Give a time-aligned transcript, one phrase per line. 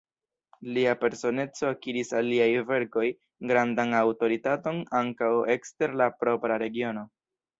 [0.75, 3.05] Lia personeco akiris al liaj verkoj
[3.51, 7.05] grandan aŭtoritaton ankaŭ ekster la propra regiono.